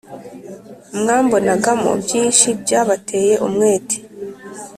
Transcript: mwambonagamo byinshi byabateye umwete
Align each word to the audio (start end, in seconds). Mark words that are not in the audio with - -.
mwambonagamo 0.99 1.89
byinshi 2.03 2.47
byabateye 2.61 3.33
umwete 3.47 3.97